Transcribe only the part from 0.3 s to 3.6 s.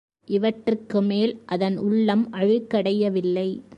இவற்றுக்கு மேல், அதன் உள்ளம் அழுக்கடையவில்லை.